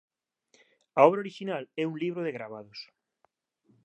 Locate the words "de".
2.23-2.35